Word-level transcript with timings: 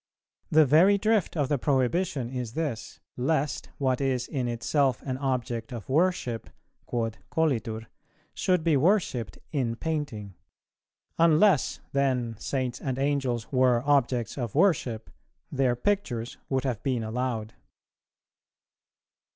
The 0.49 0.65
very 0.65 0.97
drift 0.97 1.37
of 1.37 1.47
the 1.47 1.59
prohibition 1.59 2.27
is 2.31 2.53
this, 2.53 2.99
lest 3.17 3.69
what 3.77 4.01
is 4.01 4.27
in 4.27 4.47
itself 4.47 5.03
an 5.03 5.19
object 5.19 5.71
of 5.71 5.87
worship 5.89 6.49
(quod 6.87 7.19
colitur) 7.31 7.85
should 8.33 8.63
be 8.63 8.75
worshipped 8.75 9.37
in 9.51 9.75
painting; 9.75 10.33
unless 11.19 11.81
then 11.91 12.35
Saints 12.39 12.81
and 12.81 12.97
Angels 12.97 13.51
were 13.51 13.83
objects 13.85 14.39
of 14.39 14.55
worship, 14.55 15.11
their 15.51 15.75
pictures 15.75 16.35
would 16.49 16.63
have 16.63 16.81
been 16.81 17.03
allowed. 17.03 17.53